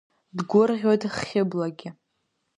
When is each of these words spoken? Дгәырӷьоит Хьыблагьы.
Дгәырӷьоит 0.37 1.01
Хьыблагьы. 1.25 1.89